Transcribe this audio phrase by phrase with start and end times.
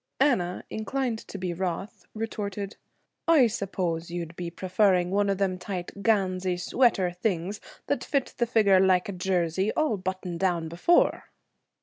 [0.19, 2.75] Anna, inclined to be wroth, retorted:
[3.27, 8.47] 'I suppose you'd be preferring one o' them tight ganzy [sweater] things that fit the
[8.47, 11.25] figger like a jersey, all buttoned down before.'